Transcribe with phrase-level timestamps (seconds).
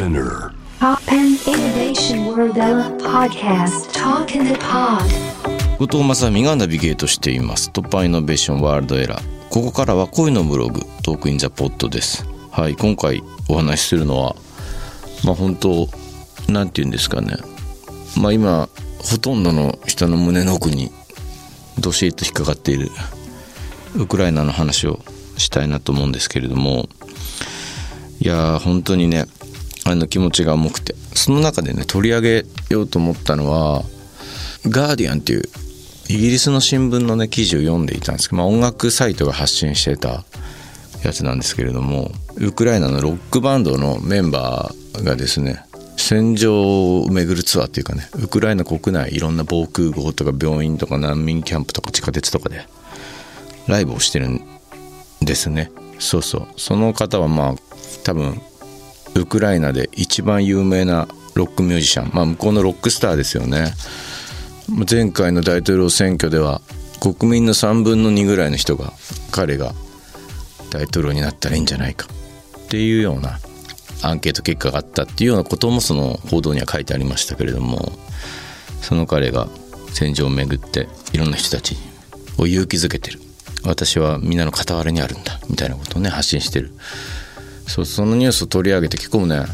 [0.00, 0.54] Spinner.
[0.78, 2.54] Pop and Innovation World
[3.02, 3.92] Podcast.
[3.92, 5.04] Talk in the Pod.
[5.78, 7.68] 後藤正美がナビゲートしています。
[7.68, 9.48] 突破イノベーションワールドエラー。
[9.50, 12.24] ここからは恋のブログトークインザポットです。
[12.50, 14.36] はい今回お話しするのは
[15.22, 15.86] まあ本当
[16.48, 17.36] なんて言うんですかね。
[18.18, 18.70] まあ今
[19.02, 20.90] ほとんどの人の胸の奥に
[21.78, 22.90] どしっと引っかかっている
[23.96, 25.00] ウクライナの話を
[25.36, 26.88] したいなと思うんですけれども。
[28.22, 29.24] いやー本当にね
[29.90, 30.94] あの気持ちが重くて。
[31.14, 33.84] その中でね取り上げようと思ったのは
[34.68, 35.42] 「ガーディアン」っていう
[36.08, 40.24] イギリスの新聞のね記事を読んでいたんですけど、まあ、音楽サイトが発信してた
[41.04, 45.64] やつなんですけれどもウクライナのロックバンドのメンバーがですね
[45.96, 52.64] 戦場を巡るツアーっていうかねウクライナ国内いろんな防空壕とか病院とか難民キャンプとか地下鉄とかで
[53.66, 54.40] ライブをしてるん
[55.20, 55.70] ですね。
[55.98, 56.46] そうそう。
[56.56, 57.54] その方はまあ
[58.02, 58.40] 多分
[59.14, 62.10] ウクライナで一番有名なロックミュージシャン。
[62.14, 63.72] まあ向こうのロックスターですよね。
[64.88, 66.60] 前回の大統領選挙では
[67.00, 68.92] 国民の3分の2ぐらいの人が
[69.32, 69.74] 彼が
[70.70, 72.06] 大統領になったらいいんじゃないか。
[72.66, 73.40] っていうような
[74.02, 77.92] アンケート結果があったっていうようなこともその報道には書いてありましたけれども
[78.80, 79.48] その彼が
[79.92, 81.76] 戦場を巡っていろんな人たち
[82.38, 83.20] を勇気づけてる。
[83.64, 85.38] 私はみんなの傍らにあるんだ。
[85.50, 86.72] みたいなことをね発信してる。
[87.70, 89.44] そうそのニュースを取り上げて結構ね。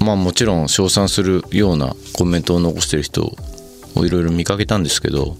[0.00, 3.36] まあもちろん称賛するようなコメントを残してる人
[3.94, 5.36] をいろいろ見かけたんですけど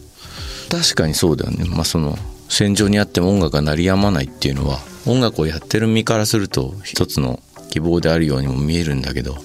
[0.71, 1.65] 確かにそうだよね。
[1.65, 2.17] まあその
[2.49, 9.37] 戦場にあっても音楽が鳴りやまないっていうのは音楽をやってる身からすると一つの希望であるようにも見えるんだけど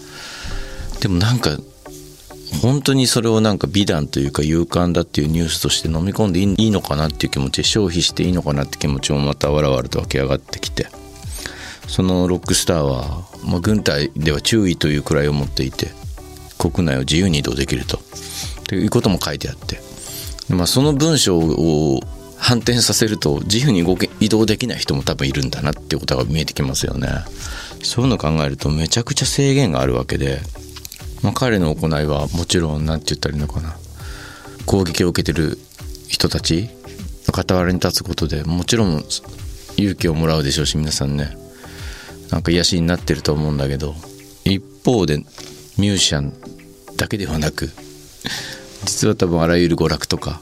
[1.00, 1.58] でもなんか
[2.62, 10.88] 本当にそれをなんか美談というか勇敢だっていうニュースとして飲み込んでいいのかなっていう気持ち消費していいのかなって気持ちもまたわらわらと湧き上がってきて。
[11.88, 15.92] そのロックスターは、まあ、軍隊では注意というくらいを持っていて
[16.58, 18.00] 国内を自由に移動できると。
[18.68, 19.80] ということも書いてあって、
[20.54, 22.02] まあ、その文章を
[22.38, 27.08] 反転させると自由に動け移動できない人も多分いるんだなっていうことが見えてきますよね。
[27.84, 30.40] そういうのを考えるとめちゃくちゃ制限があるわけで、
[31.24, 33.78] まあ、彼の行いはもちろん何て言ったらいいのかな。
[34.66, 35.58] 攻撃を受けてる
[36.10, 36.70] 人たち
[37.28, 39.04] の傍らに立つことでもちろん
[39.78, 41.47] 勇気をもらうでしょうし皆さんね。
[42.32, 43.96] なんか癒しになってると思うんだけど
[44.44, 45.18] 一方で
[45.78, 46.34] ミュージシャン
[46.98, 47.70] だけではなく
[48.86, 50.42] 実は多分あらゆる娯楽とか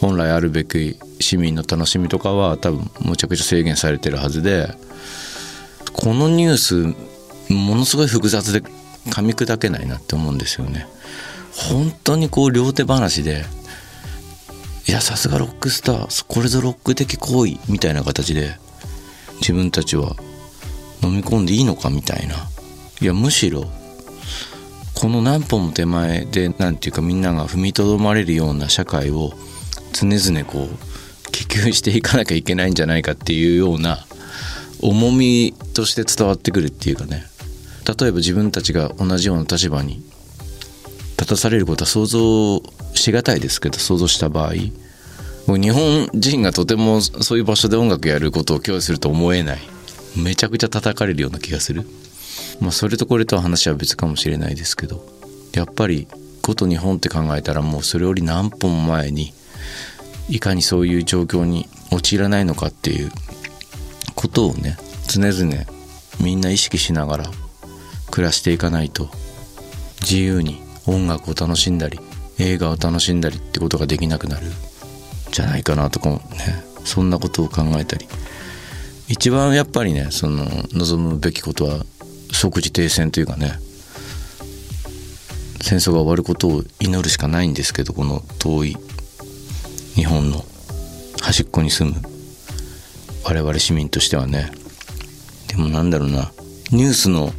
[0.00, 4.68] 本来あるべき市民の楽しみとかは多分むちゃくちゃ制限されてるはずで
[5.92, 6.94] このニュース
[7.52, 10.86] ものすごい複雑で噛み砕けないなって思うんですよね。
[11.52, 13.44] 本当にこう両手話で
[14.86, 18.58] いやさすがロックスターこれぞロック的行為みたいな形で
[19.40, 20.16] 自分たちは
[21.02, 22.36] 飲み込んでいいのかみたいな。
[23.00, 23.66] いやむしろ
[24.94, 29.32] この何歩も手前で何て言うかみんなが踏みとどまれるような社会を
[29.92, 34.06] 常々こう希求していかなきゃいけないんじゃないかっていうような
[34.80, 37.26] 重みとして伝わってくるっていうかね。
[37.86, 40.02] 例えば自分たちが同じような立場に
[41.18, 42.62] 立たされることは想像
[42.94, 44.54] しがたいですけど想像した場合
[45.54, 49.75] 日本人がとてもそういう場所で音楽やることを共有すると思えない。
[50.16, 51.86] めちゃくちゃ叩かれるような気がする。
[52.60, 55.04] まあそれとこれとは話は別かもしれないですけど。
[55.52, 56.06] やっぱり
[56.42, 59.32] こと日本って考えたらもうそれより何歩も前に
[60.28, 63.10] いかにそういう状況に陥らないのかっていう
[64.14, 64.76] ことをね
[65.08, 65.64] 常々
[66.20, 67.24] みんな意識しながら
[68.10, 69.08] 暮らしていかないと。
[70.02, 71.98] 自由に音楽を楽しんだり
[72.38, 74.46] 映画を楽しんだりってことができなくなる
[75.32, 78.06] じゃないかなとかもねそんなことを考えたり
[79.08, 81.84] 一番やっぱりねその望むべきことは
[82.32, 83.58] 即時停戦というかね
[85.60, 88.76] 戦争が終わることを祈るしかないんですけどこの遠い
[89.94, 90.44] 日本の
[91.20, 91.96] 端っこに住む
[93.24, 94.52] 我々市民としてはね。
[95.48, 96.30] でもなんだろうな
[96.70, 97.32] ニュースの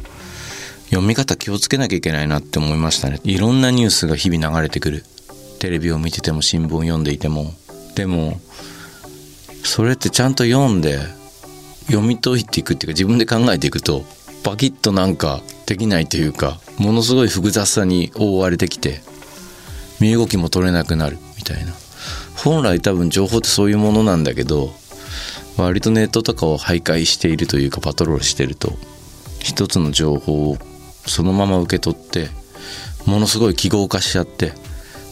[0.90, 3.20] 読み方気をつけなきゃいけないなって思いましたね。
[3.24, 5.04] いろんなニュースが日々流れてくる。
[5.60, 7.54] テレビを見てても新聞を読んでいても。
[7.94, 8.38] でも
[9.64, 10.98] それってちゃんと読んで
[11.88, 14.04] 読み解いていくっていうか自分で考えていくと
[14.44, 19.00] パキッとなんかできないというかものすごい複雑さに覆われてきて
[20.00, 21.72] 身動きも取れなくなるみたいな。
[22.36, 24.72] 本来多分情報ってそういうものなんだけど
[25.56, 28.72] 割とネットとかを徘徊しているというかパトロールしてると
[29.40, 30.56] 一つの情報を
[31.06, 32.28] そのまま受け取って
[33.06, 34.52] ものすごい記号化しちゃって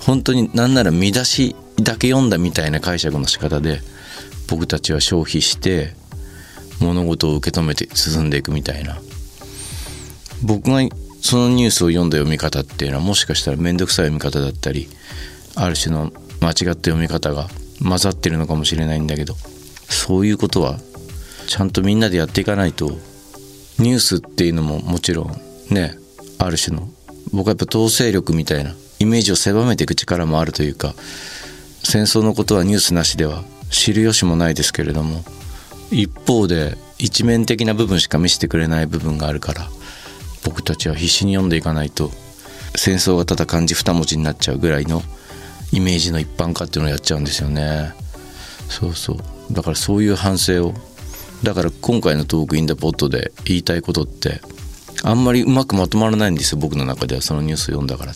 [0.03, 3.81] 本当に何なら見出しだけ読んだみたいな解釈の仕方で
[4.49, 5.95] 僕たちは消費して
[6.81, 8.99] 物事を受け止めて進んでいくみたいな。
[10.43, 10.81] 僕が
[11.23, 14.89] そのニュースを読んだ読み方っていうのはもしかしたら面倒くさい読み方だったり
[15.55, 17.49] ある種の間違った読み方が
[17.83, 19.35] 混ざってるのかもしれないんだけど
[19.89, 20.79] そういうことは
[21.49, 22.91] ちゃんとみんなでやっていかないと
[23.79, 25.97] ニュースっていうのももちろんね
[26.39, 26.89] ある種の
[27.33, 30.95] 僕はやっぱ統制力みたいなイメージを狭めていく力もあるというか
[31.83, 35.25] 戦争のことはニュースなしでは知る由もないですけれども
[35.91, 39.69] 一方で一面的な部分しか見せてくれない部分があるから
[40.45, 42.11] 僕たちは必死に読んでいかないと
[42.77, 45.03] 戦争がただ漢字二文字になっちゃうぐらいの
[45.73, 47.93] イメージの一般化っていうのをやっちゃうんですよね。
[48.69, 49.17] そうそう。
[49.53, 50.75] だからそういう反省を。
[51.43, 54.41] だから今回のトークインダポットで言いたいことって
[55.03, 58.13] あんまりうまくまとまらないんですよ僕の中ではそのニュースを読んだから。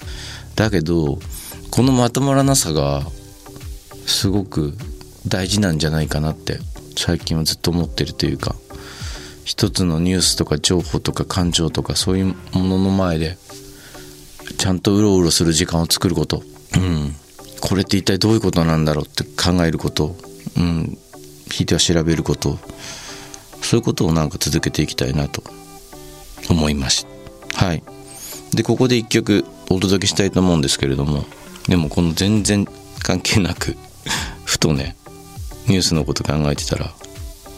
[0.56, 1.18] だけど
[1.70, 3.02] このまとまらなさが
[4.06, 4.74] すごく
[5.26, 6.58] 大事なんじゃないかなって
[7.00, 8.54] 最近はずっと思ってるというか
[9.44, 13.36] 一つのニュースとか情報とか感情とかそういうものの前で
[14.58, 16.42] ちゃんとうろうろする時間を作ること。
[16.74, 17.14] うん。
[17.60, 20.16] これって一体どういうことなんだろうって考えること。
[20.56, 20.98] うん。
[21.50, 22.58] ひいては調べること。
[23.62, 25.42] そういうことをなんか続けていきたいなと。
[26.48, 27.06] 思います。
[27.54, 27.82] はい。
[28.52, 31.24] でここで一曲お届けしたいと思うんですけれども
[31.68, 32.66] でもこの全然
[33.00, 33.76] 関係なく
[34.44, 34.96] ふとね
[35.70, 36.92] ニュースのこと考えてたら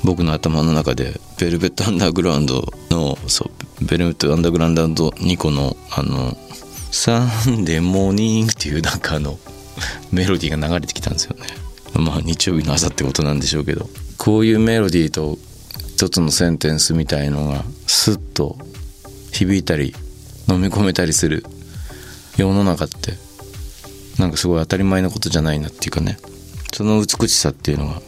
[0.05, 3.51] 僕の頭の中でベルベット・アンダーグラウンドのそ
[3.81, 6.37] うベルベット・アンダーグラウンド2個のあの
[6.93, 9.39] 「サンデーモーニング」っていうなんかあの
[10.11, 11.47] メロディーが流れてきたんですよね。
[11.95, 13.89] まあ日曜日の朝ってことなんでしょうけど。
[14.19, 15.39] こういうメロディーと
[15.97, 18.57] 一つのセンテンスみたいのがスッと
[19.33, 19.95] 響いたり
[20.49, 21.45] 飲み込めたりする
[22.37, 23.15] 世の中って
[24.19, 26.19] なんかすごい当たり前のことじゃないなっていうかね。
[26.73, 28.01] その美しさっていうのが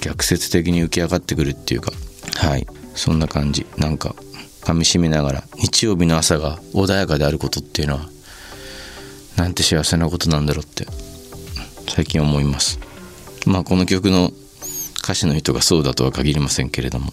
[0.00, 1.92] 逆説的に浮き上がってくるっていうか
[2.36, 2.66] はい。
[2.94, 3.66] そんな感じ。
[3.76, 4.14] なんか
[4.62, 8.08] 噛みしめながら日曜日の朝が穏やかであることっていうのは
[9.36, 10.86] なんて幸せなことなんだろうって
[11.88, 12.78] 最近思います。
[13.46, 14.30] まあこの曲の
[14.98, 17.12] 歌詞の人がそうだとは限りませんけれども。